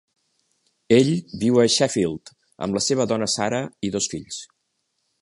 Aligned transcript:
Ell 0.97 1.11
viu 1.43 1.59
a 1.63 1.67
Sheffield 1.75 2.33
amb 2.67 2.79
la 2.81 2.85
seva 2.89 3.09
dona 3.15 3.31
Sarah 3.39 3.65
i 3.91 3.97
dos 3.99 4.13
fills. 4.17 4.43